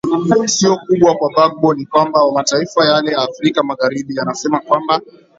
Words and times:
sio 0.55 0.73
kubwa 0.83 1.11
kwa 1.17 1.29
bagbo 1.35 1.73
ni 1.73 1.85
kwamba 1.85 2.31
mataifa 2.31 2.85
yale 2.85 3.11
ya 3.11 3.17
afrika 3.17 3.63
magharibi 3.63 4.15
yanasema 4.15 4.59
kwamba 4.59 5.01